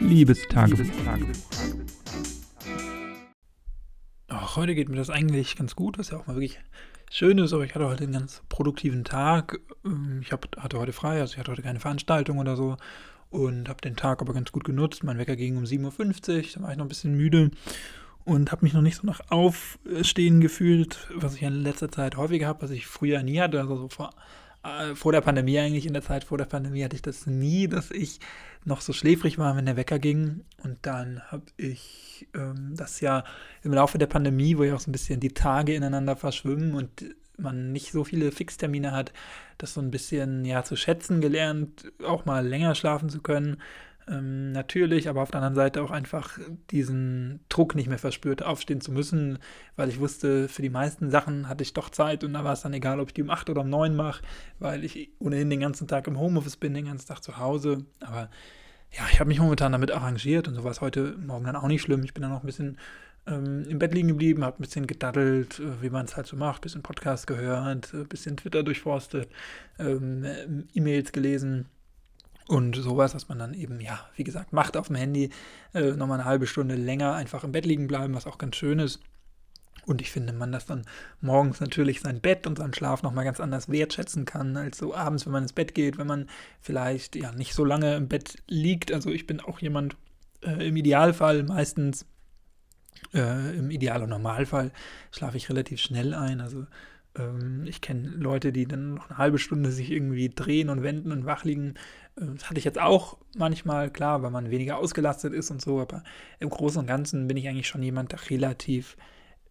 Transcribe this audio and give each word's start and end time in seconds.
Liebestagebuch. 0.00 0.86
Ach, 4.28 4.56
heute 4.56 4.74
geht 4.74 4.88
mir 4.88 4.96
das 4.96 5.10
eigentlich 5.10 5.56
ganz 5.56 5.76
gut, 5.76 5.98
was 5.98 6.10
ja 6.10 6.18
auch 6.18 6.26
mal 6.26 6.36
wirklich 6.36 6.58
schön 7.10 7.38
ist, 7.38 7.52
aber 7.52 7.64
ich 7.64 7.74
hatte 7.74 7.86
heute 7.86 8.04
einen 8.04 8.12
ganz 8.12 8.42
produktiven 8.48 9.04
Tag. 9.04 9.60
Ähm, 9.84 10.20
ich 10.22 10.32
hab, 10.32 10.56
hatte 10.56 10.78
heute 10.78 10.92
frei, 10.92 11.20
also 11.20 11.34
ich 11.34 11.38
hatte 11.38 11.52
heute 11.52 11.62
keine 11.62 11.80
Veranstaltung 11.80 12.38
oder 12.38 12.56
so 12.56 12.76
und 13.28 13.68
habe 13.68 13.80
den 13.80 13.96
Tag 13.96 14.20
aber 14.22 14.32
ganz 14.32 14.52
gut 14.52 14.64
genutzt. 14.64 15.04
Mein 15.04 15.18
Wecker 15.18 15.36
ging 15.36 15.56
um 15.56 15.64
7.50 15.64 15.78
Uhr, 15.86 16.44
da 16.54 16.62
war 16.62 16.70
ich 16.72 16.78
noch 16.78 16.84
ein 16.86 16.88
bisschen 16.88 17.16
müde 17.16 17.50
und 18.24 18.52
habe 18.52 18.64
mich 18.64 18.72
noch 18.72 18.82
nicht 18.82 18.96
so 18.96 19.06
nach 19.06 19.20
Aufstehen 19.28 20.40
gefühlt, 20.40 21.08
was 21.14 21.34
ich 21.34 21.42
in 21.42 21.62
letzter 21.62 21.90
Zeit 21.90 22.16
häufiger 22.16 22.46
habe, 22.46 22.62
was 22.62 22.70
ich 22.70 22.86
früher 22.86 23.22
nie 23.22 23.40
hatte, 23.40 23.60
also 23.60 23.76
so 23.76 23.88
vor 23.88 24.10
äh, 24.62 24.94
vor 24.94 25.12
der 25.12 25.20
Pandemie 25.20 25.58
eigentlich, 25.58 25.86
in 25.86 25.92
der 25.92 26.02
Zeit 26.02 26.24
vor 26.24 26.38
der 26.38 26.44
Pandemie 26.44 26.84
hatte 26.84 26.96
ich 26.96 27.02
das 27.02 27.26
nie, 27.26 27.68
dass 27.68 27.90
ich 27.90 28.20
noch 28.64 28.80
so 28.80 28.92
schläfrig 28.92 29.38
war, 29.38 29.56
wenn 29.56 29.66
der 29.66 29.76
Wecker 29.76 29.98
ging. 29.98 30.44
Und 30.62 30.78
dann 30.82 31.22
habe 31.30 31.44
ich 31.56 32.28
ähm, 32.34 32.74
das 32.76 33.00
ja 33.00 33.24
im 33.62 33.72
Laufe 33.72 33.98
der 33.98 34.06
Pandemie, 34.06 34.58
wo 34.58 34.64
ja 34.64 34.74
auch 34.74 34.80
so 34.80 34.90
ein 34.90 34.92
bisschen 34.92 35.20
die 35.20 35.34
Tage 35.34 35.74
ineinander 35.74 36.16
verschwimmen 36.16 36.74
und 36.74 37.04
man 37.38 37.72
nicht 37.72 37.92
so 37.92 38.04
viele 38.04 38.32
Fixtermine 38.32 38.92
hat, 38.92 39.12
das 39.56 39.74
so 39.74 39.80
ein 39.80 39.90
bisschen 39.90 40.44
ja 40.44 40.62
zu 40.62 40.76
schätzen 40.76 41.22
gelernt, 41.22 41.90
auch 42.04 42.26
mal 42.26 42.46
länger 42.46 42.74
schlafen 42.74 43.08
zu 43.08 43.20
können 43.22 43.56
ähm, 44.08 44.52
natürlich, 44.52 45.08
aber 45.08 45.22
auf 45.22 45.30
der 45.30 45.40
anderen 45.40 45.54
Seite 45.54 45.82
auch 45.82 45.90
einfach 45.90 46.38
diesen 46.70 47.40
Druck 47.48 47.74
nicht 47.74 47.88
mehr 47.88 47.98
verspürt, 47.98 48.42
aufstehen 48.42 48.80
zu 48.80 48.92
müssen, 48.92 49.38
weil 49.76 49.88
ich 49.88 50.00
wusste, 50.00 50.48
für 50.48 50.62
die 50.62 50.70
meisten 50.70 51.10
Sachen 51.10 51.48
hatte 51.48 51.62
ich 51.62 51.72
doch 51.72 51.90
Zeit 51.90 52.24
und 52.24 52.32
da 52.32 52.44
war 52.44 52.52
es 52.52 52.62
dann 52.62 52.72
egal, 52.72 53.00
ob 53.00 53.08
ich 53.08 53.14
die 53.14 53.22
um 53.22 53.30
8 53.30 53.50
oder 53.50 53.62
um 53.62 53.70
9 53.70 53.94
mache, 53.94 54.22
weil 54.58 54.84
ich 54.84 55.10
ohnehin 55.18 55.50
den 55.50 55.60
ganzen 55.60 55.86
Tag 55.86 56.06
im 56.06 56.18
Homeoffice 56.18 56.56
bin, 56.56 56.74
den 56.74 56.86
ganzen 56.86 57.08
Tag 57.08 57.22
zu 57.22 57.38
Hause. 57.38 57.84
Aber 58.00 58.30
ja, 58.92 59.02
ich 59.12 59.20
habe 59.20 59.28
mich 59.28 59.40
momentan 59.40 59.72
damit 59.72 59.92
arrangiert 59.92 60.48
und 60.48 60.54
so 60.54 60.64
war 60.64 60.70
es 60.70 60.80
heute 60.80 61.16
Morgen 61.18 61.44
dann 61.44 61.56
auch 61.56 61.68
nicht 61.68 61.82
schlimm. 61.82 62.02
Ich 62.02 62.14
bin 62.14 62.22
dann 62.22 62.32
noch 62.32 62.42
ein 62.42 62.46
bisschen 62.46 62.78
ähm, 63.26 63.64
im 63.68 63.78
Bett 63.78 63.94
liegen 63.94 64.08
geblieben, 64.08 64.44
habe 64.44 64.58
ein 64.58 64.62
bisschen 64.62 64.86
gedaddelt, 64.86 65.60
äh, 65.60 65.82
wie 65.82 65.90
man 65.90 66.06
es 66.06 66.16
halt 66.16 66.26
so 66.26 66.36
macht, 66.36 66.60
ein 66.60 66.62
bisschen 66.62 66.82
Podcast 66.82 67.26
gehört, 67.26 67.94
ein 67.94 68.00
äh, 68.00 68.04
bisschen 68.04 68.36
Twitter 68.36 68.62
durchforstet, 68.62 69.28
ähm, 69.78 70.66
E-Mails 70.74 71.12
gelesen 71.12 71.66
und 72.50 72.74
sowas, 72.74 73.14
was 73.14 73.28
man 73.28 73.38
dann 73.38 73.54
eben, 73.54 73.80
ja, 73.80 74.00
wie 74.16 74.24
gesagt, 74.24 74.52
macht 74.52 74.76
auf 74.76 74.88
dem 74.88 74.96
Handy, 74.96 75.30
äh, 75.72 75.92
nochmal 75.92 76.18
eine 76.18 76.28
halbe 76.28 76.48
Stunde 76.48 76.74
länger 76.74 77.14
einfach 77.14 77.44
im 77.44 77.52
Bett 77.52 77.64
liegen 77.64 77.86
bleiben, 77.86 78.12
was 78.12 78.26
auch 78.26 78.38
ganz 78.38 78.56
schön 78.56 78.80
ist. 78.80 78.98
Und 79.86 80.00
ich 80.00 80.10
finde, 80.10 80.32
man 80.32 80.50
das 80.50 80.66
dann 80.66 80.82
morgens 81.20 81.60
natürlich 81.60 82.00
sein 82.00 82.20
Bett 82.20 82.48
und 82.48 82.58
seinen 82.58 82.74
Schlaf 82.74 83.04
nochmal 83.04 83.24
ganz 83.24 83.38
anders 83.38 83.68
wertschätzen 83.68 84.24
kann, 84.24 84.56
als 84.56 84.78
so 84.78 84.92
abends, 84.92 85.26
wenn 85.26 85.32
man 85.32 85.44
ins 85.44 85.52
Bett 85.52 85.76
geht, 85.76 85.96
wenn 85.96 86.08
man 86.08 86.28
vielleicht 86.60 87.14
ja 87.14 87.30
nicht 87.30 87.54
so 87.54 87.64
lange 87.64 87.94
im 87.94 88.08
Bett 88.08 88.38
liegt. 88.48 88.92
Also 88.92 89.10
ich 89.10 89.28
bin 89.28 89.38
auch 89.38 89.60
jemand, 89.60 89.96
äh, 90.42 90.66
im 90.66 90.76
Idealfall 90.76 91.44
meistens, 91.44 92.04
äh, 93.14 93.56
im 93.56 93.70
Ideal- 93.70 94.02
und 94.02 94.10
Normalfall 94.10 94.72
schlafe 95.12 95.36
ich 95.36 95.48
relativ 95.50 95.80
schnell 95.80 96.14
ein. 96.14 96.40
Also 96.40 96.66
ähm, 97.16 97.64
ich 97.66 97.80
kenne 97.80 98.08
Leute, 98.08 98.52
die 98.52 98.66
dann 98.66 98.94
noch 98.94 99.10
eine 99.10 99.18
halbe 99.18 99.38
Stunde 99.38 99.70
sich 99.70 99.90
irgendwie 99.90 100.28
drehen 100.28 100.68
und 100.68 100.82
wenden 100.82 101.12
und 101.12 101.26
wach 101.26 101.44
liegen. 101.44 101.74
Äh, 102.20 102.26
das 102.34 102.48
hatte 102.48 102.58
ich 102.58 102.64
jetzt 102.64 102.80
auch 102.80 103.18
manchmal, 103.36 103.90
klar, 103.90 104.22
weil 104.22 104.30
man 104.30 104.50
weniger 104.50 104.78
ausgelastet 104.78 105.32
ist 105.32 105.50
und 105.50 105.62
so, 105.62 105.80
aber 105.80 106.02
im 106.38 106.50
Großen 106.50 106.80
und 106.80 106.86
Ganzen 106.86 107.26
bin 107.26 107.36
ich 107.36 107.48
eigentlich 107.48 107.68
schon 107.68 107.82
jemand, 107.82 108.12
der 108.12 108.30
relativ 108.30 108.96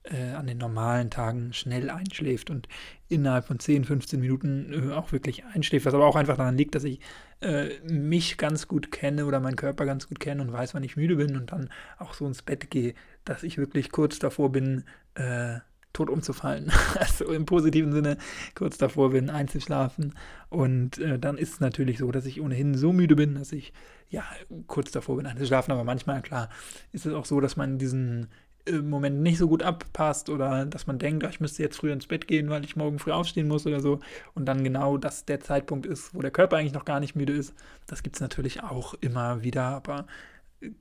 äh, 0.03 0.31
an 0.31 0.47
den 0.47 0.57
normalen 0.57 1.09
Tagen 1.09 1.53
schnell 1.53 1.89
einschläft 1.89 2.49
und 2.49 2.67
innerhalb 3.09 3.45
von 3.45 3.59
10, 3.59 3.83
15 3.85 4.19
Minuten 4.19 4.91
äh, 4.91 4.93
auch 4.93 5.11
wirklich 5.11 5.45
einschläft, 5.45 5.85
was 5.85 5.93
aber 5.93 6.05
auch 6.05 6.15
einfach 6.15 6.37
daran 6.37 6.57
liegt, 6.57 6.75
dass 6.75 6.83
ich 6.83 6.99
äh, 7.41 7.79
mich 7.83 8.37
ganz 8.37 8.67
gut 8.67 8.91
kenne 8.91 9.25
oder 9.25 9.39
meinen 9.39 9.55
Körper 9.55 9.85
ganz 9.85 10.07
gut 10.07 10.19
kenne 10.19 10.41
und 10.41 10.53
weiß, 10.53 10.73
wann 10.73 10.83
ich 10.83 10.95
müde 10.95 11.17
bin 11.17 11.35
und 11.35 11.51
dann 11.51 11.69
auch 11.97 12.13
so 12.13 12.25
ins 12.25 12.41
Bett 12.41 12.69
gehe, 12.71 12.93
dass 13.25 13.43
ich 13.43 13.57
wirklich 13.57 13.91
kurz 13.91 14.19
davor 14.19 14.51
bin, 14.51 14.85
äh, 15.15 15.59
tot 15.99 16.09
umzufallen. 16.09 16.71
Also 16.95 17.31
im 17.31 17.45
positiven 17.45 17.91
Sinne 17.91 18.17
kurz 18.55 18.77
davor 18.77 19.11
bin, 19.11 19.29
einzuschlafen. 19.29 20.15
Und 20.49 20.97
äh, 20.97 21.19
dann 21.19 21.37
ist 21.37 21.53
es 21.53 21.59
natürlich 21.59 21.97
so, 21.97 22.11
dass 22.11 22.25
ich 22.25 22.41
ohnehin 22.41 22.75
so 22.75 22.93
müde 22.93 23.15
bin, 23.15 23.35
dass 23.35 23.51
ich 23.51 23.73
ja 24.09 24.23
kurz 24.67 24.91
davor 24.91 25.17
bin, 25.17 25.25
einzuschlafen. 25.25 25.71
Aber 25.71 25.83
manchmal, 25.83 26.21
klar, 26.21 26.49
ist 26.91 27.05
es 27.05 27.13
auch 27.13 27.25
so, 27.25 27.39
dass 27.39 27.57
man 27.57 27.77
diesen 27.77 28.27
äh, 28.65 28.77
Moment 28.77 29.21
nicht 29.21 29.37
so 29.37 29.47
gut 29.47 29.63
abpasst 29.63 30.29
oder 30.29 30.65
dass 30.65 30.87
man 30.87 30.99
denkt, 30.99 31.25
ich 31.29 31.39
müsste 31.39 31.63
jetzt 31.63 31.77
früher 31.77 31.93
ins 31.93 32.07
Bett 32.07 32.27
gehen, 32.27 32.49
weil 32.49 32.63
ich 32.63 32.75
morgen 32.75 32.99
früh 32.99 33.11
aufstehen 33.11 33.47
muss 33.47 33.67
oder 33.67 33.81
so. 33.81 33.99
Und 34.33 34.45
dann 34.45 34.63
genau 34.63 34.97
das 34.97 35.25
der 35.25 35.41
Zeitpunkt 35.41 35.85
ist, 35.85 36.13
wo 36.13 36.21
der 36.21 36.31
Körper 36.31 36.57
eigentlich 36.57 36.73
noch 36.73 36.85
gar 36.85 36.99
nicht 36.99 37.15
müde 37.15 37.33
ist. 37.33 37.53
Das 37.87 38.03
gibt 38.03 38.15
es 38.15 38.21
natürlich 38.21 38.63
auch 38.63 38.93
immer 39.01 39.43
wieder, 39.43 39.63
aber 39.63 40.05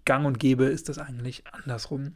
gang 0.05 0.27
und 0.27 0.39
gäbe 0.39 0.65
ist 0.65 0.89
das 0.89 0.99
eigentlich 0.99 1.45
andersrum. 1.53 2.15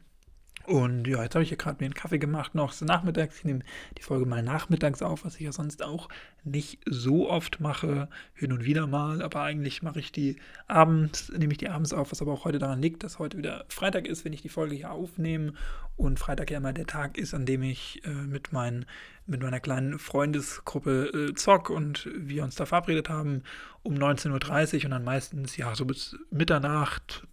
Und 0.67 1.07
ja, 1.07 1.23
jetzt 1.23 1.35
habe 1.35 1.43
ich 1.43 1.49
hier 1.49 1.59
gerade 1.59 1.79
mir 1.81 1.87
einen 1.87 1.95
Kaffee 1.95 2.19
gemacht, 2.19 2.55
noch 2.55 2.73
so 2.73 2.85
nachmittags. 2.85 3.39
Ich 3.39 3.45
nehme 3.45 3.61
die 3.99 4.03
Folge 4.03 4.27
mal 4.27 4.43
nachmittags 4.43 5.03
auf, 5.03 5.25
was 5.25 5.37
ich 5.37 5.43
ja 5.43 5.53
sonst 5.53 5.83
auch 5.83 6.09
nicht 6.45 6.79
so 6.87 7.29
oft 7.29 7.61
mache, 7.61 8.09
hin 8.35 8.53
und 8.53 8.65
wieder 8.65 8.87
mal. 8.87 9.23
Aber 9.23 9.43
eigentlich 9.43 9.83
mache 9.83 9.99
ich 9.99 10.13
die 10.13 10.37
abends, 10.69 11.33
nehme 11.37 11.53
ich 11.53 11.59
die 11.59 11.69
abends 11.69 11.93
auf, 11.93 12.13
was 12.13 12.23
aber 12.23 12.33
auch 12.33 12.45
heute 12.45 12.59
daran 12.59 12.83
liegt, 12.83 13.03
dass 13.03 13.19
heute 13.19 13.39
wieder 13.39 13.65
Freitag 13.69 14.07
ist, 14.07 14.25
wenn 14.25 14.33
ich 14.33 14.43
die 14.43 14.49
Folge 14.49 14.75
hier 14.75 14.93
aufnehme. 14.93 15.55
Und 15.97 16.19
Freitag 16.19 16.51
ja 16.51 16.59
immer 16.59 16.73
der 16.73 16.87
Tag 16.87 17.19
ist, 17.19 17.35
an 17.35 17.45
dem 17.45 17.63
ich 17.63 18.03
äh, 18.05 18.11
mit, 18.11 18.53
mein, 18.53 18.87
mit 19.27 19.43
meiner 19.43 19.61
kleinen 19.61 19.99
Freundesgruppe 19.99 21.31
äh, 21.31 21.35
zock 21.35 21.71
und 21.71 22.09
wir 22.15 22.45
uns 22.45 22.55
da 22.55 22.67
verabredet 22.67 23.09
haben 23.09 23.43
um 23.83 23.95
19.30 23.95 24.79
Uhr 24.79 24.85
und 24.87 24.91
dann 24.93 25.05
meistens 25.05 25.57
ja 25.57 25.75
so 25.75 25.85
bis 25.85 26.17
Mitternacht, 26.31 27.27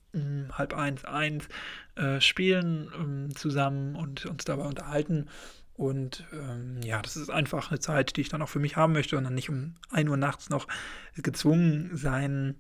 halb 0.54 0.74
eins, 0.74 1.06
eins 1.06 1.48
äh, 1.96 2.20
spielen 2.22 2.92
ähm, 2.98 3.36
zusammen 3.36 3.96
und 3.96 4.26
uns 4.26 4.46
dabei 4.46 4.64
unterhalten. 4.64 5.28
Und 5.74 6.26
ähm, 6.34 6.82
ja, 6.84 7.02
das 7.02 7.16
ist 7.16 7.30
einfach 7.30 7.72
eine 7.72 7.80
Zeit, 7.80 8.18
die 8.18 8.22
ich 8.22 8.30
dann 8.30 8.42
auch 8.42 8.50
für 8.50 8.60
mich 8.60 8.76
haben 8.76 8.94
möchte 8.94 9.18
und 9.18 9.24
dann 9.24 9.34
nicht 9.34 9.50
um 9.50 9.76
1 9.92 10.10
Uhr 10.10 10.18
nachts 10.18 10.50
noch 10.50 10.68
gezwungen 11.16 11.96
sein 11.96 12.56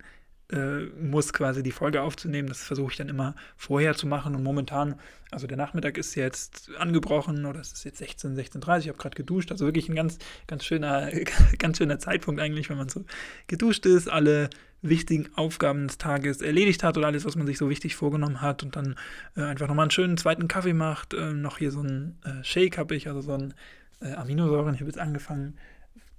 äh, 0.52 0.86
muss, 1.00 1.32
quasi 1.34 1.64
die 1.64 1.72
Folge 1.72 2.02
aufzunehmen. 2.02 2.48
Das 2.48 2.64
versuche 2.64 2.92
ich 2.92 2.98
dann 2.98 3.10
immer 3.10 3.36
vorher 3.56 3.96
zu 3.96 4.08
machen. 4.08 4.36
Und 4.36 4.44
momentan, 4.44 4.96
also 5.32 5.48
der 5.48 5.58
Nachmittag 5.58 5.98
ist 5.98 6.16
jetzt 6.16 6.72
angebrochen 6.78 7.46
oder 7.46 7.60
es 7.60 7.72
ist 7.72 7.84
jetzt 7.84 8.00
16, 8.00 8.36
16.30 8.36 8.80
ich 8.80 8.88
habe 8.88 8.98
gerade 8.98 9.16
geduscht. 9.16 9.52
Also 9.52 9.66
wirklich 9.66 9.90
ein 9.90 9.96
ganz, 9.96 10.18
ganz 10.48 10.66
schöner, 10.66 11.12
ganz 11.60 11.78
schöner 11.78 12.00
Zeitpunkt 12.00 12.42
eigentlich, 12.42 12.70
wenn 12.70 12.78
man 12.78 12.90
so 12.90 13.06
geduscht 13.48 13.86
ist, 13.86 14.10
alle 14.10 14.50
wichtigen 14.82 15.30
Aufgaben 15.36 15.88
des 15.88 15.98
Tages 15.98 16.42
erledigt 16.42 16.84
hat 16.84 16.98
oder 16.98 17.08
alles, 17.08 17.26
was 17.26 17.36
man 17.36 17.46
sich 17.46 17.58
so 17.58 17.70
wichtig 17.70 17.96
vorgenommen 17.96 18.42
hat 18.42 18.64
und 18.64 18.76
dann 18.76 18.96
äh, 19.36 19.42
einfach 19.42 19.68
nochmal 19.68 19.84
einen 19.84 19.92
schönen 19.92 20.18
zweiten 20.18 20.48
Kaffee 20.48 20.74
macht. 20.74 21.14
Äh, 21.14 21.34
noch 21.34 21.58
hier 21.58 21.72
so 21.72 21.82
einen 21.82 22.18
äh, 22.24 22.44
Shake 22.44 22.78
habe 22.78 22.96
ich, 22.96 23.08
also 23.08 23.22
so 23.22 23.34
einen 23.34 23.54
äh, 24.02 24.14
Aminosäuren. 24.14 24.74
Ich 24.74 24.80
habe 24.80 24.90
jetzt 24.90 25.00
angefangen, 25.00 25.58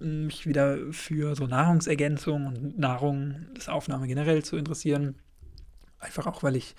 mich 0.00 0.47
wieder 0.47 0.78
für 0.93 1.34
so 1.34 1.47
Nahrungsergänzung 1.47 2.47
und 2.47 2.78
Nahrung, 2.78 3.47
das 3.55 3.69
Aufnahme 3.69 4.06
generell 4.06 4.43
zu 4.44 4.56
interessieren. 4.56 5.16
Einfach 5.99 6.27
auch, 6.27 6.43
weil 6.43 6.56
ich 6.56 6.75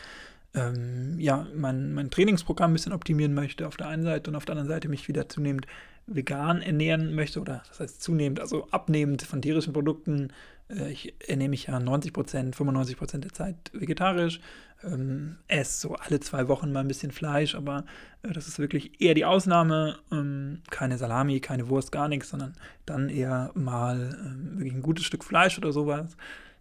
ähm, 0.53 1.19
ja, 1.19 1.47
mein, 1.55 1.93
mein 1.93 2.09
Trainingsprogramm 2.09 2.71
ein 2.71 2.73
bisschen 2.73 2.93
optimieren 2.93 3.33
möchte 3.33 3.67
auf 3.67 3.77
der 3.77 3.87
einen 3.87 4.03
Seite 4.03 4.29
und 4.29 4.35
auf 4.35 4.45
der 4.45 4.53
anderen 4.53 4.69
Seite 4.69 4.89
mich 4.89 5.07
wieder 5.07 5.29
zunehmend 5.29 5.65
vegan 6.07 6.61
ernähren 6.61 7.15
möchte 7.15 7.39
oder 7.39 7.63
das 7.67 7.79
heißt 7.79 8.01
zunehmend, 8.01 8.39
also 8.39 8.67
abnehmend 8.71 9.21
von 9.21 9.41
tierischen 9.41 9.73
Produkten. 9.73 10.29
Äh, 10.69 10.91
ich 10.91 11.13
ernähre 11.27 11.49
mich 11.49 11.67
ja 11.67 11.79
90 11.79 12.13
Prozent, 12.13 12.55
95 12.55 12.97
Prozent 12.97 13.23
der 13.23 13.33
Zeit 13.33 13.55
vegetarisch, 13.73 14.39
ähm, 14.83 15.37
esse 15.47 15.81
so 15.81 15.95
alle 15.95 16.19
zwei 16.19 16.47
Wochen 16.47 16.71
mal 16.71 16.81
ein 16.81 16.87
bisschen 16.87 17.11
Fleisch, 17.11 17.55
aber 17.55 17.85
äh, 18.23 18.33
das 18.33 18.47
ist 18.47 18.59
wirklich 18.59 19.01
eher 19.01 19.13
die 19.13 19.25
Ausnahme. 19.25 19.99
Ähm, 20.11 20.61
keine 20.69 20.97
Salami, 20.97 21.39
keine 21.39 21.69
Wurst, 21.69 21.91
gar 21.91 22.07
nichts, 22.07 22.29
sondern 22.29 22.53
dann 22.85 23.09
eher 23.09 23.51
mal 23.53 24.17
ähm, 24.25 24.57
wirklich 24.57 24.73
ein 24.73 24.81
gutes 24.81 25.05
Stück 25.05 25.23
Fleisch 25.23 25.57
oder 25.57 25.71
sowas 25.71 26.17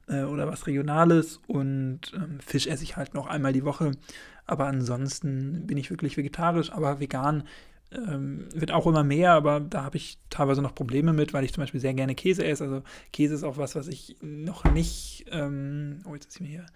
äh, 0.09 0.23
oder 0.23 0.47
was 0.47 0.67
Regionales 0.67 1.41
und 1.47 2.13
ähm, 2.15 2.41
Fisch 2.41 2.67
esse 2.67 2.85
ich 2.85 2.97
halt 2.97 3.15
noch 3.15 3.27
einmal 3.27 3.53
die 3.53 3.65
Woche. 3.65 3.93
Aber 4.47 4.67
ansonsten 4.67 5.67
bin 5.67 5.79
ich 5.79 5.91
wirklich 5.91 6.17
vegetarisch, 6.17 6.73
aber 6.73 6.99
vegan 6.99 7.45
ähm, 7.93 8.49
wird 8.55 8.71
auch 8.71 8.87
immer 8.87 9.05
mehr, 9.05 9.33
aber 9.33 9.61
da 9.61 9.85
habe 9.85 9.97
ich 9.97 10.19
teilweise 10.31 10.63
noch 10.63 10.75
Probleme 10.75 11.13
mit, 11.13 11.33
weil 11.33 11.45
ich 11.45 11.53
zum 11.53 11.63
Beispiel 11.63 11.81
sehr 11.81 11.95
gerne 11.95 12.15
Käse 12.15 12.45
esse. 12.45 12.65
Also 12.65 12.83
Käse 13.13 13.35
ist 13.35 13.45
auch 13.45 13.57
was, 13.57 13.75
was 13.75 13.89
ich 13.89 14.17
noch 14.21 14.65
nicht, 14.65 15.27
ähm, 15.31 16.01
oh, 16.05 16.15
jetzt 16.15 16.27
ist 16.27 16.41
mir 16.41 16.49
hier 16.49 16.67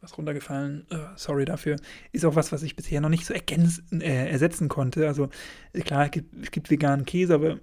was 0.00 0.18
runtergefallen, 0.18 0.86
uh, 0.92 0.96
sorry 1.16 1.46
dafür, 1.46 1.76
ist 2.12 2.26
auch 2.26 2.36
was, 2.36 2.52
was 2.52 2.62
ich 2.62 2.76
bisher 2.76 3.00
noch 3.00 3.08
nicht 3.08 3.24
so 3.24 3.32
ergänzen, 3.32 4.02
äh, 4.02 4.28
ersetzen 4.28 4.68
konnte. 4.68 5.06
Also 5.06 5.30
klar, 5.84 6.04
es 6.04 6.10
gibt, 6.10 6.42
es 6.42 6.50
gibt 6.50 6.70
veganen 6.70 7.06
Käse, 7.06 7.34
aber 7.34 7.58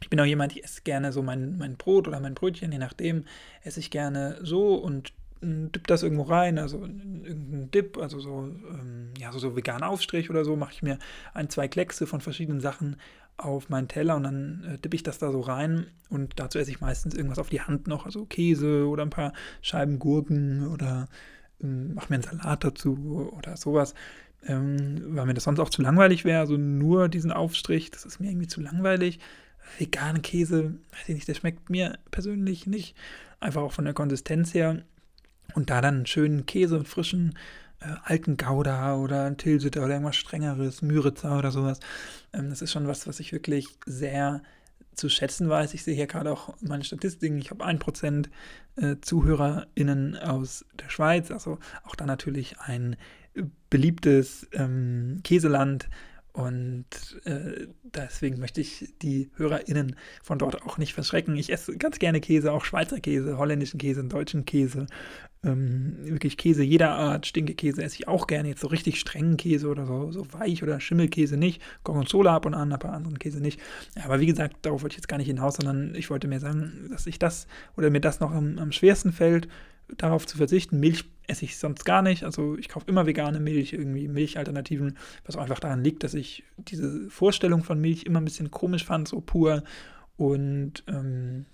ich 0.00 0.10
bin 0.10 0.18
auch 0.18 0.24
jemand, 0.24 0.56
ich 0.56 0.64
esse 0.64 0.82
gerne 0.82 1.12
so 1.12 1.22
mein, 1.22 1.56
mein 1.58 1.76
Brot 1.76 2.08
oder 2.08 2.18
mein 2.18 2.34
Brötchen, 2.34 2.72
je 2.72 2.78
nachdem, 2.78 3.24
esse 3.62 3.78
ich 3.78 3.90
gerne 3.90 4.38
so 4.42 4.74
und 4.74 5.12
dipp 5.42 5.86
das 5.88 6.02
irgendwo 6.02 6.22
rein, 6.22 6.58
also 6.58 6.80
irgendein 6.80 7.70
Dip, 7.72 7.98
also 7.98 8.20
so, 8.20 8.44
ähm, 8.70 9.01
ja, 9.22 9.32
so, 9.32 9.38
so 9.38 9.56
veganer 9.56 9.88
Aufstrich 9.88 10.30
oder 10.30 10.44
so, 10.44 10.56
mache 10.56 10.72
ich 10.72 10.82
mir 10.82 10.98
ein, 11.32 11.48
zwei 11.48 11.68
Kleckse 11.68 12.06
von 12.06 12.20
verschiedenen 12.20 12.60
Sachen 12.60 12.96
auf 13.36 13.68
meinen 13.68 13.88
Teller 13.88 14.16
und 14.16 14.24
dann 14.24 14.64
äh, 14.64 14.78
dippe 14.78 14.96
ich 14.96 15.02
das 15.02 15.18
da 15.18 15.30
so 15.32 15.40
rein 15.40 15.86
und 16.10 16.38
dazu 16.38 16.58
esse 16.58 16.70
ich 16.70 16.80
meistens 16.80 17.14
irgendwas 17.14 17.38
auf 17.38 17.48
die 17.48 17.60
Hand 17.60 17.86
noch, 17.86 18.04
also 18.04 18.26
Käse 18.26 18.86
oder 18.86 19.04
ein 19.04 19.10
paar 19.10 19.32
Scheiben 19.62 19.98
Gurken 19.98 20.68
oder 20.68 21.06
ähm, 21.62 21.94
mache 21.94 22.06
mir 22.10 22.16
einen 22.16 22.24
Salat 22.24 22.64
dazu 22.64 23.32
oder 23.36 23.56
sowas, 23.56 23.94
ähm, 24.46 25.16
weil 25.16 25.26
mir 25.26 25.34
das 25.34 25.44
sonst 25.44 25.60
auch 25.60 25.70
zu 25.70 25.82
langweilig 25.82 26.24
wäre. 26.24 26.40
Also 26.40 26.56
nur 26.56 27.08
diesen 27.08 27.32
Aufstrich, 27.32 27.90
das 27.90 28.04
ist 28.04 28.20
mir 28.20 28.28
irgendwie 28.28 28.48
zu 28.48 28.60
langweilig. 28.60 29.18
Veganen 29.78 30.22
Käse, 30.22 30.74
weiß 30.90 31.08
ich 31.08 31.14
nicht, 31.14 31.28
der 31.28 31.34
schmeckt 31.34 31.70
mir 31.70 31.98
persönlich 32.10 32.66
nicht. 32.66 32.96
Einfach 33.40 33.62
auch 33.62 33.72
von 33.72 33.84
der 33.84 33.94
Konsistenz 33.94 34.52
her. 34.52 34.82
Und 35.54 35.70
da 35.70 35.80
dann 35.80 35.96
einen 35.96 36.06
schönen 36.06 36.46
Käse, 36.46 36.84
frischen 36.84 37.34
äh, 37.82 37.94
alten 38.04 38.36
Gouda 38.36 38.96
oder 38.96 39.24
ein 39.24 39.36
Tilsiter 39.36 39.84
oder 39.84 39.94
irgendwas 39.94 40.16
strengeres, 40.16 40.82
Müritzer 40.82 41.38
oder 41.38 41.50
sowas. 41.50 41.80
Ähm, 42.32 42.50
das 42.50 42.62
ist 42.62 42.72
schon 42.72 42.86
was, 42.86 43.06
was 43.06 43.20
ich 43.20 43.32
wirklich 43.32 43.68
sehr 43.86 44.42
zu 44.94 45.08
schätzen 45.08 45.48
weiß. 45.48 45.74
Ich 45.74 45.84
sehe 45.84 45.94
hier 45.94 46.06
gerade 46.06 46.30
auch 46.30 46.54
meine 46.60 46.84
Statistiken. 46.84 47.38
Ich 47.38 47.50
habe 47.50 47.64
1% 47.64 48.28
äh, 48.76 48.96
ZuhörerInnen 49.00 50.16
aus 50.16 50.64
der 50.78 50.90
Schweiz, 50.90 51.30
also 51.30 51.58
auch 51.84 51.94
da 51.94 52.06
natürlich 52.06 52.58
ein 52.60 52.96
beliebtes 53.70 54.46
ähm, 54.52 55.20
Käseland. 55.24 55.88
Und 56.32 56.86
äh, 57.24 57.66
deswegen 57.82 58.38
möchte 58.38 58.62
ich 58.62 58.94
die 59.02 59.30
HörerInnen 59.36 59.96
von 60.22 60.38
dort 60.38 60.62
auch 60.62 60.78
nicht 60.78 60.94
verschrecken. 60.94 61.36
Ich 61.36 61.52
esse 61.52 61.76
ganz 61.76 61.98
gerne 61.98 62.20
Käse, 62.20 62.52
auch 62.52 62.64
Schweizer 62.64 63.00
Käse, 63.00 63.36
holländischen 63.36 63.78
Käse, 63.78 64.02
deutschen 64.04 64.46
Käse. 64.46 64.86
Ähm, 65.44 65.98
wirklich 66.04 66.38
Käse 66.38 66.62
jeder 66.62 66.92
Art, 66.92 67.26
Stinkekäse 67.26 67.82
esse 67.82 67.96
ich 67.96 68.08
auch 68.08 68.26
gerne. 68.26 68.48
Jetzt 68.48 68.62
so 68.62 68.68
richtig 68.68 68.98
strengen 68.98 69.36
Käse 69.36 69.68
oder 69.68 69.84
so, 69.84 70.10
so 70.10 70.32
weich 70.32 70.62
oder 70.62 70.80
Schimmelkäse 70.80 71.36
nicht. 71.36 71.60
Gorgonzola 71.84 72.34
ab 72.36 72.46
und 72.46 72.54
an, 72.54 72.72
aber 72.72 72.94
anderen 72.94 73.18
Käse 73.18 73.40
nicht. 73.40 73.60
Aber 74.02 74.18
wie 74.20 74.26
gesagt, 74.26 74.56
darauf 74.62 74.82
wollte 74.82 74.94
ich 74.94 74.98
jetzt 74.98 75.08
gar 75.08 75.18
nicht 75.18 75.26
hinaus, 75.26 75.56
sondern 75.56 75.94
ich 75.94 76.08
wollte 76.08 76.28
mir 76.28 76.40
sagen, 76.40 76.88
dass 76.90 77.06
ich 77.06 77.18
das 77.18 77.46
oder 77.76 77.90
mir 77.90 78.00
das 78.00 78.20
noch 78.20 78.30
am, 78.30 78.58
am 78.58 78.72
schwersten 78.72 79.12
fällt, 79.12 79.48
darauf 79.96 80.26
zu 80.26 80.36
verzichten. 80.36 80.80
Milch 80.80 81.04
esse 81.26 81.44
ich 81.44 81.58
sonst 81.58 81.84
gar 81.84 82.02
nicht. 82.02 82.24
Also 82.24 82.56
ich 82.58 82.68
kaufe 82.68 82.86
immer 82.88 83.06
vegane 83.06 83.40
Milch, 83.40 83.72
irgendwie 83.72 84.08
Milchalternativen, 84.08 84.98
was 85.24 85.36
auch 85.36 85.42
einfach 85.42 85.60
daran 85.60 85.84
liegt, 85.84 86.04
dass 86.04 86.14
ich 86.14 86.44
diese 86.56 87.08
Vorstellung 87.10 87.64
von 87.64 87.80
Milch 87.80 88.04
immer 88.04 88.20
ein 88.20 88.24
bisschen 88.24 88.50
komisch 88.50 88.84
fand, 88.84 89.08
so 89.08 89.20
pur. 89.20 89.62
Und 90.16 90.84
ähm, 90.88 91.46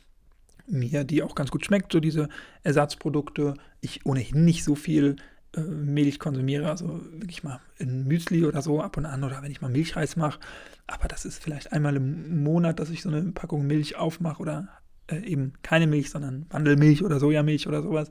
mir 0.66 1.04
die 1.04 1.22
auch 1.22 1.34
ganz 1.34 1.50
gut 1.50 1.64
schmeckt, 1.64 1.92
so 1.92 2.00
diese 2.00 2.28
Ersatzprodukte. 2.62 3.54
Ich 3.80 4.04
ohnehin 4.04 4.44
nicht 4.44 4.64
so 4.64 4.74
viel 4.74 5.16
äh, 5.54 5.60
Milch 5.60 6.18
konsumiere, 6.18 6.68
also 6.68 7.00
wirklich 7.12 7.42
mal 7.42 7.60
in 7.78 8.06
Müsli 8.06 8.44
oder 8.44 8.62
so 8.62 8.80
ab 8.80 8.96
und 8.96 9.06
an 9.06 9.24
oder 9.24 9.42
wenn 9.42 9.50
ich 9.50 9.60
mal 9.60 9.70
Milchreis 9.70 10.16
mache. 10.16 10.40
Aber 10.86 11.08
das 11.08 11.24
ist 11.24 11.42
vielleicht 11.42 11.72
einmal 11.72 11.96
im 11.96 12.42
Monat, 12.42 12.80
dass 12.80 12.90
ich 12.90 13.02
so 13.02 13.08
eine 13.08 13.32
Packung 13.32 13.66
Milch 13.66 13.96
aufmache 13.96 14.42
oder 14.42 14.68
äh, 15.08 15.24
eben 15.24 15.54
keine 15.62 15.86
Milch, 15.86 16.10
sondern 16.10 16.46
Mandelmilch 16.52 17.04
oder 17.04 17.18
Sojamilch 17.18 17.66
oder 17.66 17.82
sowas. 17.82 18.10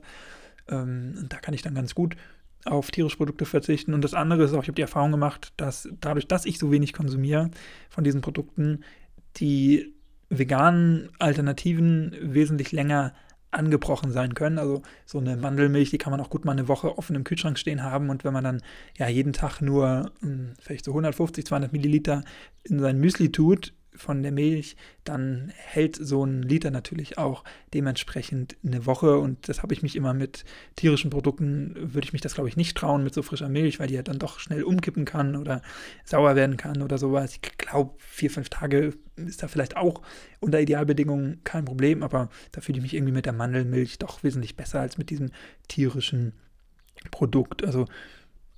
Ähm, 0.68 1.14
und 1.18 1.32
da 1.32 1.38
kann 1.38 1.54
ich 1.54 1.62
dann 1.62 1.74
ganz 1.74 1.94
gut 1.94 2.16
auf 2.64 2.90
tierische 2.90 3.16
Produkte 3.16 3.44
verzichten. 3.44 3.94
Und 3.94 4.02
das 4.02 4.14
andere 4.14 4.44
ist 4.44 4.52
auch, 4.52 4.62
ich 4.62 4.68
habe 4.68 4.76
die 4.76 4.82
Erfahrung 4.82 5.10
gemacht, 5.10 5.52
dass 5.56 5.88
dadurch, 6.00 6.26
dass 6.26 6.44
ich 6.44 6.58
so 6.58 6.70
wenig 6.70 6.92
konsumiere 6.92 7.50
von 7.88 8.04
diesen 8.04 8.20
Produkten, 8.20 8.84
die 9.36 9.94
veganen 10.28 11.08
Alternativen 11.18 12.14
wesentlich 12.20 12.72
länger 12.72 13.14
angebrochen 13.50 14.12
sein 14.12 14.34
können. 14.34 14.58
Also 14.58 14.82
so 15.06 15.18
eine 15.18 15.36
Mandelmilch, 15.36 15.90
die 15.90 15.98
kann 15.98 16.10
man 16.10 16.20
auch 16.20 16.30
gut 16.30 16.44
mal 16.44 16.52
eine 16.52 16.68
Woche 16.68 16.98
offen 16.98 17.16
im 17.16 17.24
Kühlschrank 17.24 17.58
stehen 17.58 17.82
haben 17.82 18.10
und 18.10 18.24
wenn 18.24 18.32
man 18.32 18.44
dann 18.44 18.62
ja 18.98 19.08
jeden 19.08 19.32
Tag 19.32 19.60
nur 19.60 20.12
mh, 20.20 20.28
hm, 20.28 20.52
vielleicht 20.60 20.84
so 20.84 20.90
150, 20.90 21.46
200 21.46 21.72
Milliliter 21.72 22.24
in 22.64 22.78
sein 22.78 22.98
Müsli 22.98 23.32
tut, 23.32 23.72
von 23.94 24.22
der 24.22 24.32
Milch, 24.32 24.76
dann 25.04 25.52
hält 25.54 25.96
so 25.96 26.24
ein 26.24 26.42
Liter 26.42 26.70
natürlich 26.70 27.18
auch 27.18 27.44
dementsprechend 27.74 28.56
eine 28.64 28.86
Woche. 28.86 29.18
Und 29.18 29.48
das 29.48 29.62
habe 29.62 29.74
ich 29.74 29.82
mich 29.82 29.96
immer 29.96 30.14
mit 30.14 30.44
tierischen 30.76 31.10
Produkten, 31.10 31.74
würde 31.76 32.04
ich 32.04 32.12
mich 32.12 32.22
das, 32.22 32.34
glaube 32.34 32.48
ich, 32.48 32.56
nicht 32.56 32.76
trauen 32.76 33.02
mit 33.02 33.14
so 33.14 33.22
frischer 33.22 33.48
Milch, 33.48 33.80
weil 33.80 33.88
die 33.88 33.94
ja 33.94 34.02
dann 34.02 34.18
doch 34.18 34.38
schnell 34.38 34.62
umkippen 34.62 35.04
kann 35.04 35.36
oder 35.36 35.62
sauer 36.04 36.36
werden 36.36 36.56
kann 36.56 36.82
oder 36.82 36.98
sowas. 36.98 37.34
Ich 37.34 37.58
glaube, 37.58 37.94
vier, 37.98 38.30
fünf 38.30 38.48
Tage 38.48 38.94
ist 39.16 39.42
da 39.42 39.48
vielleicht 39.48 39.76
auch 39.76 40.02
unter 40.40 40.60
Idealbedingungen 40.60 41.42
kein 41.44 41.64
Problem, 41.64 42.02
aber 42.02 42.28
da 42.52 42.60
fühle 42.60 42.78
ich 42.78 42.82
mich 42.82 42.94
irgendwie 42.94 43.12
mit 43.12 43.26
der 43.26 43.32
Mandelmilch 43.32 43.98
doch 43.98 44.22
wesentlich 44.22 44.56
besser 44.56 44.80
als 44.80 44.98
mit 44.98 45.10
diesem 45.10 45.30
tierischen 45.66 46.32
Produkt. 47.10 47.64
Also 47.64 47.86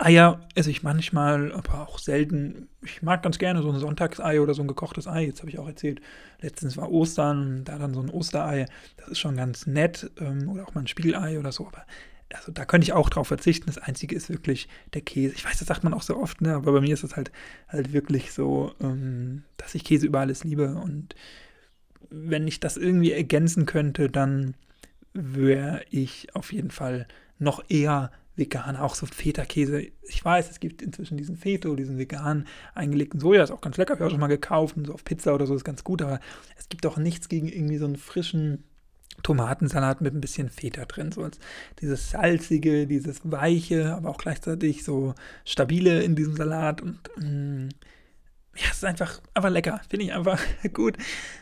Eier 0.01 0.41
esse 0.55 0.71
ich 0.71 0.83
manchmal, 0.83 1.53
aber 1.53 1.87
auch 1.89 1.99
selten. 1.99 2.69
Ich 2.83 3.03
mag 3.03 3.23
ganz 3.23 3.39
gerne 3.39 3.63
so 3.63 3.71
ein 3.71 3.79
Sonntagsei 3.79 4.41
oder 4.41 4.55
so 4.55 4.63
ein 4.63 4.69
gekochtes 4.69 5.07
Ei. 5.07 5.27
Jetzt 5.27 5.41
habe 5.41 5.51
ich 5.51 5.59
auch 5.59 5.67
erzählt, 5.67 6.01
letztens 6.41 6.77
war 6.77 6.91
Ostern, 6.91 7.65
da 7.65 7.79
dann 7.79 7.93
so 7.93 8.01
ein 8.01 8.11
Osterei. 8.11 8.67
Das 8.97 9.09
ist 9.09 9.19
schon 9.19 9.37
ganz 9.37 9.67
nett. 9.67 10.11
Ähm, 10.19 10.49
oder 10.49 10.67
auch 10.67 10.75
mal 10.75 10.81
ein 10.83 10.87
Spiegelei 10.87 11.39
oder 11.39 11.53
so. 11.53 11.67
Aber 11.67 11.85
also 12.33 12.53
da 12.53 12.65
könnte 12.65 12.85
ich 12.85 12.93
auch 12.93 13.11
drauf 13.11 13.29
verzichten. 13.29 13.67
Das 13.67 13.79
Einzige 13.79 14.15
ist 14.15 14.31
wirklich 14.31 14.69
der 14.95 15.03
Käse. 15.03 15.35
Ich 15.35 15.45
weiß, 15.45 15.59
das 15.59 15.69
sagt 15.69 15.85
man 15.85 15.95
auch 15.95 16.03
so 16.03 16.17
oft, 16.17 16.41
ne? 16.41 16.55
aber 16.55 16.73
bei 16.73 16.81
mir 16.81 16.95
ist 16.95 17.05
es 17.05 17.17
halt, 17.17 17.33
halt 17.69 17.93
wirklich 17.93 18.33
so, 18.33 18.73
ähm, 18.81 19.45
dass 19.57 19.75
ich 19.75 19.85
Käse 19.85 20.07
über 20.07 20.21
alles 20.21 20.45
liebe. 20.45 20.75
Und 20.75 21.15
wenn 22.09 22.47
ich 22.47 22.61
das 22.61 22.77
irgendwie 22.77 23.13
ergänzen 23.13 23.67
könnte, 23.67 24.09
dann 24.09 24.55
wäre 25.13 25.83
ich 25.91 26.35
auf 26.35 26.53
jeden 26.53 26.71
Fall 26.71 27.07
noch 27.39 27.65
eher 27.69 28.13
vegan, 28.37 28.77
auch 28.77 28.95
so 28.95 29.07
Feta-Käse. 29.07 29.83
Ich 30.03 30.25
weiß, 30.25 30.51
es 30.51 30.61
gibt 30.61 30.83
inzwischen 30.83 31.17
diesen 31.17 31.37
Feto, 31.37 31.75
diesen 31.77 31.99
vegan 31.99 32.47
eingelegten 32.75 33.21
Soja, 33.21 33.43
ist 33.43 33.51
auch 33.51 33.61
ganz 33.61 33.77
lecker, 33.77 33.95
habe 33.95 34.03
ich 34.03 34.07
auch 34.07 34.11
schon 34.11 34.21
mal 34.21 34.29
gekauft 34.29 34.77
und 34.77 34.87
so 34.87 34.95
auf 34.95 35.05
Pizza 35.05 35.35
oder 35.35 35.47
so 35.47 35.55
ist 35.55 35.65
ganz 35.65 35.85
gut, 35.85 36.03
aber 36.03 36.21
es 36.57 36.69
gibt 36.69 36.87
auch 36.87 36.97
nichts 36.97 37.29
gegen 37.29 37.49
irgendwie 37.49 37.79
so 37.79 37.87
einen 37.87 37.97
frischen 37.97 38.65
Tomatensalat 39.23 40.01
mit 40.01 40.15
ein 40.15 40.21
bisschen 40.21 40.49
Feta 40.49 40.85
drin, 40.87 41.13
so 41.13 41.23
als 41.23 41.39
dieses 41.81 42.11
salzige, 42.11 42.87
dieses 42.87 43.21
weiche, 43.25 43.95
aber 43.95 44.09
auch 44.09 44.19
gleichzeitig 44.19 44.85
so 44.85 45.15
stabile 45.45 46.03
in 46.03 46.17
diesem 46.17 46.37
Salat 46.37 46.81
und 46.81 46.99
mh, 47.17 47.27
mm, 47.27 47.69
ja, 48.57 48.67
es 48.71 48.79
ist 48.79 48.85
einfach, 48.85 49.21
einfach 49.35 49.51
lecker, 49.51 49.81
finde 49.89 50.07
ich 50.07 50.13
einfach 50.13 50.41
gut. 50.73 50.97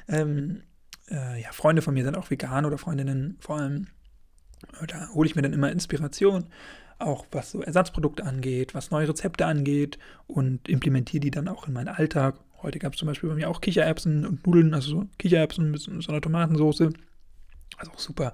Ähm, 0.09 0.63
äh, 1.11 1.41
ja, 1.41 1.53
Freunde 1.53 1.83
von 1.83 1.95
mir 1.95 2.05
sind 2.05 2.17
auch 2.17 2.31
vegan 2.31 2.65
oder 2.65 2.79
Freundinnen 2.79 3.37
vor 3.41 3.57
allem. 3.59 3.87
Da 4.87 5.09
hole 5.15 5.29
ich 5.29 5.37
mir 5.37 5.43
dann 5.43 5.53
immer 5.53 5.71
Inspiration 5.71 6.47
auch 6.99 7.27
was 7.31 7.53
so 7.53 7.63
Ersatzprodukte 7.63 8.25
angeht, 8.25 8.75
was 8.75 8.91
neue 8.91 9.09
Rezepte 9.09 9.47
angeht 9.47 9.99
und 10.27 10.69
implementiere 10.69 11.21
die 11.21 11.31
dann 11.31 11.49
auch 11.49 11.69
in 11.69 11.73
meinen 11.73 11.89
Alltag. 11.89 12.35
Heute 12.63 12.79
gab 12.81 12.95
es 12.95 12.99
zum 12.99 13.07
Beispiel 13.07 13.29
bei 13.29 13.37
mir 13.37 13.49
auch 13.49 13.61
Kichererbsen 13.61 14.27
und 14.27 14.47
Nudeln, 14.47 14.75
also 14.75 14.91
so 14.91 15.07
Kichererbsen 15.19 15.71
mit 15.71 15.81
so 15.81 15.93
einer 16.11 16.21
Tomatensauce. 16.21 16.93
Also 17.77 17.93
auch 17.93 17.99
super 17.99 18.33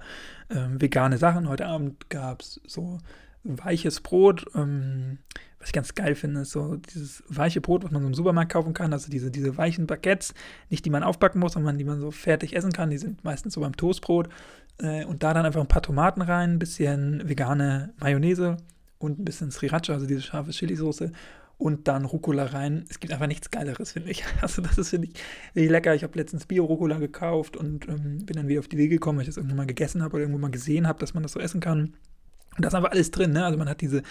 ähm, 0.49 0.81
vegane 0.81 1.19
Sachen. 1.19 1.47
Heute 1.47 1.67
Abend 1.67 2.09
gab 2.09 2.41
es 2.41 2.59
so 2.65 2.97
weiches 3.45 4.01
Brot. 4.01 4.45
Ähm, 4.55 5.19
was 5.59 5.69
ich 5.69 5.73
ganz 5.73 5.95
geil 5.95 6.15
finde, 6.15 6.41
ist 6.41 6.51
so 6.51 6.75
dieses 6.75 7.23
weiche 7.27 7.61
Brot, 7.61 7.83
was 7.83 7.91
man 7.91 8.01
so 8.01 8.07
im 8.07 8.13
Supermarkt 8.13 8.51
kaufen 8.51 8.73
kann. 8.73 8.93
Also 8.93 9.09
diese, 9.09 9.31
diese 9.31 9.57
weichen 9.57 9.87
Baguettes, 9.87 10.33
nicht 10.69 10.85
die 10.85 10.89
man 10.89 11.03
aufbacken 11.03 11.39
muss, 11.39 11.53
sondern 11.53 11.77
die 11.77 11.83
man 11.83 11.99
so 11.99 12.11
fertig 12.11 12.55
essen 12.55 12.71
kann. 12.71 12.89
Die 12.89 12.97
sind 12.97 13.23
meistens 13.23 13.53
so 13.53 13.61
beim 13.61 13.75
Toastbrot. 13.75 14.29
Äh, 14.77 15.05
und 15.05 15.23
da 15.23 15.33
dann 15.33 15.45
einfach 15.45 15.61
ein 15.61 15.67
paar 15.67 15.81
Tomaten 15.81 16.21
rein, 16.21 16.51
ein 16.51 16.59
bisschen 16.59 17.27
vegane 17.27 17.93
Mayonnaise 17.99 18.57
und 18.99 19.19
ein 19.19 19.25
bisschen 19.25 19.51
Sriracha, 19.51 19.93
also 19.93 20.05
diese 20.05 20.21
scharfe 20.21 20.51
Chili-Soße 20.51 21.11
und 21.57 21.87
dann 21.87 22.05
Rucola 22.05 22.45
rein. 22.45 22.85
Es 22.89 22.99
gibt 22.99 23.13
einfach 23.13 23.27
nichts 23.27 23.49
Geileres, 23.49 23.93
finde 23.93 24.11
ich. 24.11 24.23
Also 24.41 24.61
das 24.61 24.77
ist, 24.77 24.89
finde 24.89 25.07
ich, 25.07 25.13
richtig 25.55 25.71
lecker. 25.71 25.95
Ich 25.95 26.03
habe 26.03 26.17
letztens 26.17 26.45
Bio-Rucola 26.45 26.99
gekauft 26.99 27.55
und 27.57 27.87
ähm, 27.87 28.25
bin 28.25 28.35
dann 28.35 28.47
wieder 28.47 28.59
auf 28.59 28.67
die 28.67 28.75
Idee 28.75 28.87
gekommen, 28.87 29.17
weil 29.17 29.23
ich 29.23 29.29
das 29.29 29.37
irgendwann 29.37 29.57
mal 29.57 29.65
gegessen 29.65 30.03
habe 30.03 30.13
oder 30.13 30.23
irgendwo 30.23 30.39
mal 30.39 30.51
gesehen 30.51 30.87
habe, 30.87 30.99
dass 30.99 31.13
man 31.13 31.23
das 31.23 31.31
so 31.31 31.39
essen 31.39 31.61
kann. 31.61 31.95
Und 32.55 32.63
da 32.63 32.67
ist 32.69 32.75
einfach 32.75 32.91
alles 32.91 33.11
drin, 33.11 33.31
ne? 33.31 33.45
Also 33.45 33.57
man 33.57 33.67
hat 33.67 33.81
diese, 33.81 34.01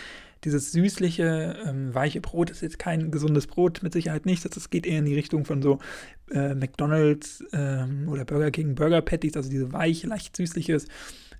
dieses 0.45 0.73
süßliche, 0.73 1.57
ähm, 1.67 1.95
weiche 1.95 2.21
Brot, 2.21 2.51
das 2.51 2.59
ist 2.59 2.63
jetzt 2.63 2.79
kein 2.79 3.11
gesundes 3.11 3.47
Brot, 3.47 3.83
mit 3.83 3.93
Sicherheit 3.93 4.27
nicht. 4.27 4.45
Das, 4.45 4.53
das 4.53 4.71
geht 4.71 4.87
eher 4.87 4.99
in 4.99 5.07
die 5.07 5.15
Richtung 5.15 5.45
von 5.45 5.63
so 5.63 5.79
äh, 6.31 6.55
McDonalds 6.55 7.43
ähm, 7.53 8.09
oder 8.09 8.25
Burger 8.25 8.51
King 8.51 8.75
Burger 8.75 9.01
Patties, 9.01 9.37
also 9.37 9.49
diese 9.49 9.73
weiche, 9.73 10.07
leicht 10.07 10.37
süßliches 10.37 10.87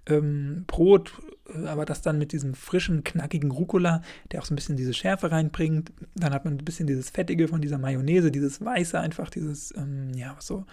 ähm, 0.07 0.65
Brot, 0.67 1.13
äh, 1.49 1.67
aber 1.67 1.85
das 1.85 2.03
dann 2.03 2.19
mit 2.19 2.33
diesem 2.33 2.55
frischen, 2.55 3.05
knackigen 3.05 3.51
Rucola, 3.51 4.03
der 4.33 4.41
auch 4.41 4.47
so 4.47 4.55
ein 4.55 4.57
bisschen 4.57 4.77
diese 4.77 4.95
Schärfe 4.95 5.31
reinbringt. 5.31 5.93
Dann 6.15 6.33
hat 6.33 6.45
man 6.45 6.55
ein 6.55 6.65
bisschen 6.65 6.87
dieses 6.87 7.11
Fettige 7.11 7.49
von 7.49 7.61
dieser 7.61 7.79
Mayonnaise, 7.79 8.31
dieses 8.31 8.65
Weiße 8.65 8.99
einfach, 8.99 9.31
dieses, 9.31 9.75
ähm, 9.77 10.13
ja, 10.15 10.37
so, 10.41 10.67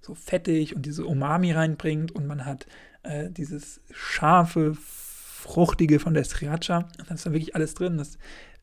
so 0.00 0.14
fettig 0.14 0.74
und 0.74 0.86
diese 0.86 1.04
Umami 1.04 1.52
reinbringt 1.52 2.12
und 2.12 2.26
man 2.26 2.44
hat 2.44 2.66
äh, 3.02 3.30
dieses 3.30 3.80
scharfe, 3.92 4.76
Fruchtige 5.46 6.00
von 6.00 6.14
der 6.14 6.24
Sriracha. 6.24 6.88
Da 7.06 7.14
ist 7.14 7.24
dann 7.24 7.32
wirklich 7.32 7.54
alles 7.54 7.74
drin. 7.74 7.98
Das 7.98 8.18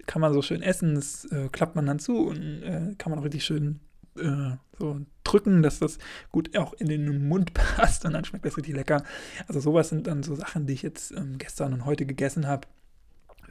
kann 0.05 0.21
man 0.21 0.33
so 0.33 0.41
schön 0.41 0.61
essen. 0.61 0.95
Das 0.95 1.25
äh, 1.25 1.47
klappt 1.51 1.75
man 1.75 1.85
dann 1.85 1.99
zu 1.99 2.27
und 2.27 2.61
äh, 2.61 2.93
kann 2.97 3.09
man 3.09 3.19
auch 3.19 3.23
richtig 3.23 3.45
schön 3.45 3.79
äh, 4.17 4.57
so 4.77 4.99
drücken, 5.23 5.63
dass 5.63 5.79
das 5.79 5.97
gut 6.31 6.57
auch 6.57 6.73
in 6.73 6.87
den 6.87 7.27
Mund 7.27 7.53
passt 7.75 8.05
und 8.05 8.13
dann 8.13 8.25
schmeckt 8.25 8.45
das 8.45 8.57
richtig 8.57 8.75
lecker. 8.75 9.03
Also 9.47 9.61
sowas 9.61 9.89
sind 9.89 10.07
dann 10.07 10.23
so 10.23 10.35
Sachen, 10.35 10.67
die 10.67 10.73
ich 10.73 10.81
jetzt 10.81 11.11
ähm, 11.11 11.37
gestern 11.37 11.73
und 11.73 11.85
heute 11.85 12.05
gegessen 12.05 12.47
habe. 12.47 12.67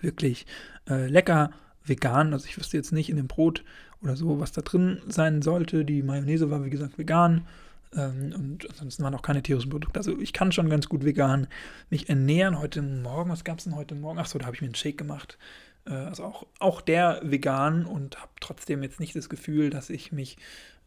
Wirklich 0.00 0.46
äh, 0.88 1.06
lecker, 1.06 1.52
vegan. 1.84 2.32
Also 2.34 2.46
ich 2.46 2.58
wüsste 2.58 2.76
jetzt 2.76 2.92
nicht 2.92 3.08
in 3.08 3.16
dem 3.16 3.28
Brot 3.28 3.64
oder 4.02 4.16
so, 4.16 4.40
was 4.40 4.52
da 4.52 4.60
drin 4.60 5.00
sein 5.08 5.42
sollte. 5.42 5.84
Die 5.84 6.02
Mayonnaise 6.02 6.50
war 6.50 6.64
wie 6.64 6.70
gesagt 6.70 6.98
vegan. 6.98 7.46
Ähm, 7.94 8.32
und 8.34 8.70
ansonsten 8.70 9.02
waren 9.02 9.14
auch 9.14 9.22
keine 9.22 9.42
tierischen 9.42 9.70
Produkte. 9.70 9.98
Also 9.98 10.18
ich 10.18 10.32
kann 10.32 10.52
schon 10.52 10.68
ganz 10.68 10.88
gut 10.88 11.04
vegan 11.04 11.46
mich 11.90 12.08
ernähren. 12.08 12.58
Heute 12.58 12.82
Morgen, 12.82 13.30
was 13.30 13.44
gab 13.44 13.58
es 13.58 13.64
denn 13.64 13.76
heute 13.76 13.94
Morgen? 13.94 14.18
Achso, 14.18 14.38
da 14.38 14.46
habe 14.46 14.56
ich 14.56 14.62
mir 14.62 14.68
einen 14.68 14.74
Shake 14.74 14.98
gemacht. 14.98 15.38
Äh, 15.86 15.92
also 15.92 16.24
auch, 16.24 16.46
auch 16.58 16.80
der 16.80 17.20
vegan 17.22 17.84
und 17.84 18.20
habe 18.20 18.32
trotzdem 18.40 18.82
jetzt 18.82 19.00
nicht 19.00 19.14
das 19.14 19.28
Gefühl, 19.28 19.70
dass 19.70 19.90
ich 19.90 20.12
mich 20.12 20.36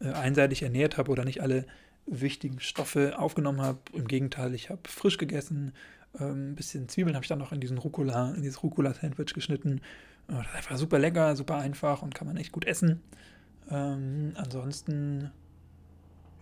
äh, 0.00 0.10
einseitig 0.10 0.62
ernährt 0.62 0.98
habe 0.98 1.10
oder 1.10 1.24
nicht 1.24 1.42
alle 1.42 1.66
wichtigen 2.06 2.60
Stoffe 2.60 3.18
aufgenommen 3.18 3.60
habe. 3.60 3.78
Im 3.92 4.06
Gegenteil, 4.08 4.54
ich 4.54 4.70
habe 4.70 4.80
frisch 4.88 5.18
gegessen. 5.18 5.72
Ein 6.18 6.30
ähm, 6.30 6.54
bisschen 6.54 6.88
Zwiebeln 6.88 7.14
habe 7.14 7.24
ich 7.24 7.28
dann 7.28 7.38
noch 7.38 7.52
in 7.52 7.60
diesen 7.60 7.78
Rucola, 7.78 8.32
in 8.34 8.42
dieses 8.42 8.62
Rucola-Sandwich 8.62 9.34
geschnitten. 9.34 9.80
Das 10.28 10.46
ist 10.46 10.54
einfach 10.54 10.76
super 10.76 10.98
lecker, 10.98 11.36
super 11.36 11.56
einfach 11.56 12.02
und 12.02 12.14
kann 12.14 12.26
man 12.26 12.36
echt 12.36 12.52
gut 12.52 12.64
essen. 12.64 13.02
Ähm, 13.70 14.32
ansonsten 14.36 15.30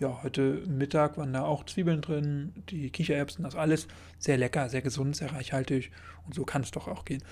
ja, 0.00 0.22
heute 0.22 0.62
Mittag 0.66 1.16
waren 1.18 1.32
da 1.32 1.44
auch 1.44 1.64
Zwiebeln 1.64 2.00
drin, 2.00 2.52
die 2.70 2.90
Kichererbsen, 2.90 3.44
das 3.44 3.54
alles 3.54 3.86
sehr 4.18 4.36
lecker, 4.36 4.68
sehr 4.68 4.82
gesund, 4.82 5.16
sehr 5.16 5.32
reichhaltig 5.32 5.90
und 6.26 6.34
so 6.34 6.44
kann 6.44 6.62
es 6.62 6.70
doch 6.70 6.88
auch 6.88 7.04
gehen. 7.04 7.22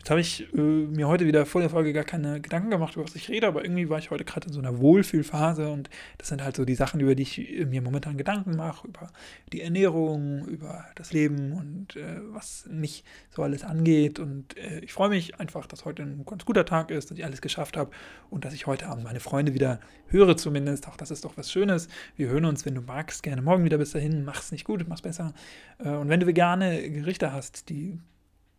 Jetzt 0.00 0.08
habe 0.08 0.20
ich 0.22 0.50
äh, 0.54 0.56
mir 0.56 1.08
heute 1.08 1.26
wieder 1.26 1.44
vor 1.44 1.60
der 1.60 1.68
Folge 1.68 1.92
gar 1.92 2.04
keine 2.04 2.40
Gedanken 2.40 2.70
gemacht, 2.70 2.96
über 2.96 3.04
was 3.04 3.14
ich 3.16 3.28
rede, 3.28 3.46
aber 3.46 3.64
irgendwie 3.64 3.90
war 3.90 3.98
ich 3.98 4.10
heute 4.10 4.24
gerade 4.24 4.46
in 4.46 4.52
so 4.54 4.58
einer 4.58 4.78
Wohlfühlphase 4.78 5.68
und 5.68 5.90
das 6.16 6.28
sind 6.28 6.42
halt 6.42 6.56
so 6.56 6.64
die 6.64 6.74
Sachen, 6.74 7.00
über 7.00 7.14
die 7.14 7.22
ich 7.22 7.38
äh, 7.38 7.66
mir 7.66 7.82
momentan 7.82 8.16
Gedanken 8.16 8.56
mache, 8.56 8.88
über 8.88 9.08
die 9.52 9.60
Ernährung, 9.60 10.46
über 10.46 10.86
das 10.94 11.12
Leben 11.12 11.52
und 11.52 11.96
äh, 11.96 12.18
was 12.32 12.66
mich 12.70 13.04
so 13.28 13.42
alles 13.42 13.62
angeht. 13.62 14.18
Und 14.18 14.56
äh, 14.56 14.80
ich 14.80 14.94
freue 14.94 15.10
mich 15.10 15.38
einfach, 15.38 15.66
dass 15.66 15.84
heute 15.84 16.02
ein 16.02 16.24
ganz 16.24 16.46
guter 16.46 16.64
Tag 16.64 16.90
ist, 16.90 17.10
dass 17.10 17.18
ich 17.18 17.24
alles 17.26 17.42
geschafft 17.42 17.76
habe 17.76 17.90
und 18.30 18.46
dass 18.46 18.54
ich 18.54 18.66
heute 18.66 18.86
Abend 18.86 19.04
meine 19.04 19.20
Freunde 19.20 19.52
wieder 19.52 19.80
höre 20.06 20.34
zumindest. 20.38 20.88
Auch 20.88 20.96
das 20.96 21.10
ist 21.10 21.26
doch 21.26 21.36
was 21.36 21.52
Schönes. 21.52 21.88
Wir 22.16 22.28
hören 22.28 22.46
uns, 22.46 22.64
wenn 22.64 22.74
du 22.74 22.80
magst, 22.80 23.22
gerne 23.22 23.42
morgen 23.42 23.64
wieder 23.64 23.76
bis 23.76 23.90
dahin. 23.90 24.24
Mach's 24.24 24.50
nicht 24.50 24.64
gut, 24.64 24.82
mach's 24.88 25.02
besser. 25.02 25.34
Äh, 25.78 25.90
und 25.90 26.08
wenn 26.08 26.20
du 26.20 26.26
vegane 26.26 26.90
Gerichte 26.90 27.34
hast, 27.34 27.68
die 27.68 27.98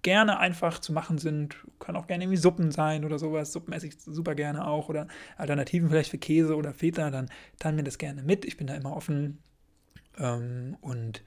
gerne 0.02 0.40
einfach 0.40 0.80
zu 0.80 0.94
machen 0.94 1.18
sind. 1.18 1.58
Können 1.80 1.98
auch 1.98 2.08
gerne 2.08 2.24
irgendwie 2.24 2.38
Suppen 2.38 2.72
sein 2.72 3.06
oder 3.06 3.20
sowas. 3.20 3.52
Suppen 3.52 3.74
esse 3.74 3.88
ich 3.88 4.00
super 4.00 4.36
gerne 4.36 4.68
auch. 4.68 4.90
Oder 4.90 5.08
Alternativen 5.38 5.90
vielleicht 5.90 6.12
für 6.12 6.18
Käse 6.18 6.56
oder 6.56 6.74
Feta. 6.74 7.12
Dann 7.12 7.30
teilen 7.60 7.76
mir 7.76 7.84
das 7.84 7.98
gerne 7.98 8.24
mit. 8.24 8.46
Ich 8.46 8.56
bin 8.58 8.68
da 8.68 8.76
immer 8.76 8.96
offen 8.96 9.40
ähm, 10.18 10.78
und 10.82 11.24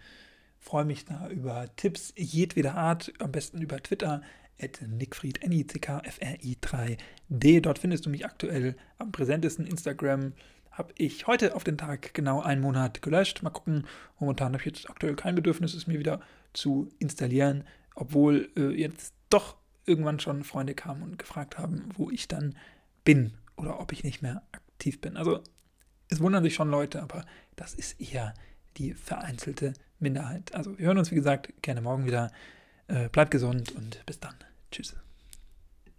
freue 0.58 0.84
mich 0.84 1.04
da 1.04 1.28
über 1.28 1.66
Tipps 1.76 2.12
jedweder 2.16 2.74
Art. 2.74 3.12
Am 3.18 3.32
besten 3.32 3.62
über 3.62 3.82
Twitter. 3.82 4.22
At 4.62 4.80
Nickfried, 4.86 5.42
N-I-C-K-F-R-I-3-D. 5.42 7.60
Dort 7.60 7.80
findest 7.80 8.06
du 8.06 8.10
mich 8.10 8.24
aktuell 8.24 8.76
am 8.98 9.10
präsentesten. 9.10 9.66
Instagram 9.66 10.32
habe 10.70 10.94
ich 10.96 11.26
heute 11.26 11.56
auf 11.56 11.64
den 11.64 11.76
Tag 11.76 12.14
genau 12.14 12.40
einen 12.40 12.60
Monat 12.60 13.02
gelöscht. 13.02 13.42
Mal 13.42 13.50
gucken. 13.50 13.84
Momentan 14.20 14.52
habe 14.52 14.58
ich 14.58 14.66
jetzt 14.66 14.88
aktuell 14.88 15.16
kein 15.16 15.34
Bedürfnis, 15.34 15.74
es 15.74 15.88
mir 15.88 15.98
wieder 15.98 16.20
zu 16.52 16.88
installieren 17.00 17.64
obwohl 17.94 18.50
äh, 18.56 18.70
jetzt 18.70 19.14
doch 19.30 19.56
irgendwann 19.86 20.20
schon 20.20 20.44
Freunde 20.44 20.74
kamen 20.74 21.02
und 21.02 21.18
gefragt 21.18 21.58
haben, 21.58 21.88
wo 21.94 22.10
ich 22.10 22.28
dann 22.28 22.56
bin 23.04 23.34
oder 23.56 23.80
ob 23.80 23.92
ich 23.92 24.04
nicht 24.04 24.22
mehr 24.22 24.42
aktiv 24.52 25.00
bin. 25.00 25.16
Also 25.16 25.40
es 26.08 26.20
wundern 26.20 26.42
sich 26.42 26.54
schon 26.54 26.70
Leute, 26.70 27.02
aber 27.02 27.24
das 27.56 27.74
ist 27.74 28.00
eher 28.00 28.34
die 28.76 28.94
vereinzelte 28.94 29.74
Minderheit. 29.98 30.54
Also 30.54 30.78
wir 30.78 30.86
hören 30.86 30.98
uns, 30.98 31.10
wie 31.10 31.16
gesagt, 31.16 31.52
gerne 31.62 31.80
morgen 31.80 32.06
wieder. 32.06 32.30
Äh, 32.86 33.08
bleibt 33.08 33.30
gesund 33.30 33.72
und 33.72 34.04
bis 34.06 34.20
dann. 34.20 34.34
Tschüss. 34.70 34.94